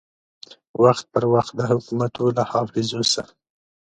وخت 0.83 1.05
پر 1.13 1.23
وخت 1.33 1.51
د 1.57 1.61
حکومتو 1.71 2.23
له 2.37 2.43
حافظو 2.51 3.01
سه 3.13 3.23